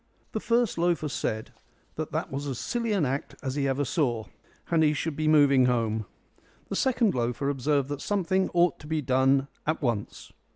The 0.31 0.39
first 0.39 0.79
loafer 0.79 1.09
said 1.09 1.53
that 1.95 2.31
was 2.31 2.47
as 2.47 2.57
silly 2.57 2.91
an 2.91 3.05
act 3.05 3.35
as 3.43 3.55
ever 3.55 3.83
he 3.83 3.85
saw, 3.85 4.25
and 4.71 4.81
he 4.81 4.93
should 4.95 5.15
be 5.15 5.27
moving 5.27 5.67
home. 5.67 6.07
The 6.69 6.75
second 6.75 7.13
loafer 7.13 7.49
observed 7.49 7.87
that 7.89 8.01
something 8.01 8.49
ought 8.55 8.79
to 8.79 8.87
be 8.87 9.03
done 9.03 9.47
at 9.67 9.79
once. 9.83 10.33